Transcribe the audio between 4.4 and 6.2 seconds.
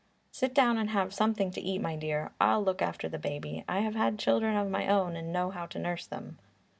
of my own and know how to nurse